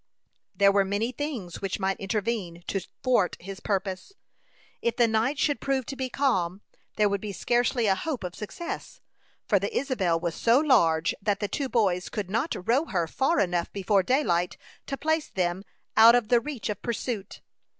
[0.55, 4.13] There were many things which might intervene to thwart his purpose.
[4.81, 6.61] If the night should prove to be calm,
[6.95, 8.99] there would be scarcely a hope of success;
[9.47, 13.39] for the Isabel was so large that the two boys could not row her far
[13.39, 15.63] enough, before daylight, to place them
[15.95, 17.41] out of the reach of pursuit.